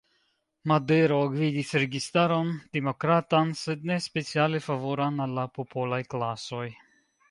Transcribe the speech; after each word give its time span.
Madero 0.69 1.19
gvidis 1.33 1.73
registaron 1.83 2.51
demokratan, 2.79 3.55
sed 3.63 3.87
ne 3.93 4.01
speciale 4.09 4.67
favoran 4.73 5.25
al 5.29 5.41
la 5.41 5.49
popolaj 5.61 6.05
klasoj. 6.17 6.69